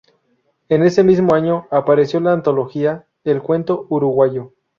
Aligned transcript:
En 0.69 0.81
ese 0.81 1.03
mismo 1.03 1.35
año 1.35 1.67
apareció 1.69 2.19
la 2.21 2.33
antología 2.33 3.05
"El 3.23 3.39
cuento 3.43 3.85
uruguayo". 3.89 4.53